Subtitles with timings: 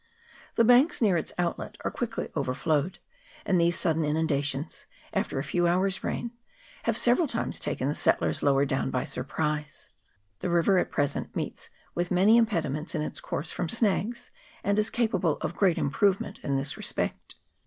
[0.55, 2.97] The banks near its outlet are quickly overflowed;
[3.45, 6.31] and these sudden inundations, after a few hours' rain,
[6.85, 9.91] have several times taken the settlers lower down by surprise.
[10.39, 14.31] The river at present meets with many impediments in its course from snags,
[14.63, 17.35] and is capable of great improvement in this respect.